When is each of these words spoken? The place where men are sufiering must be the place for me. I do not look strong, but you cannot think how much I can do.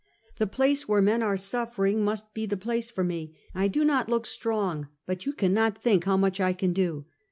The 0.37 0.47
place 0.47 0.87
where 0.87 0.99
men 0.99 1.21
are 1.21 1.35
sufiering 1.35 1.97
must 1.97 2.33
be 2.33 2.47
the 2.47 2.57
place 2.57 2.89
for 2.89 3.03
me. 3.03 3.35
I 3.53 3.67
do 3.67 3.85
not 3.85 4.09
look 4.09 4.25
strong, 4.25 4.87
but 5.05 5.27
you 5.27 5.31
cannot 5.31 5.77
think 5.77 6.05
how 6.05 6.17
much 6.17 6.39
I 6.39 6.53
can 6.53 6.73
do. 6.73 7.05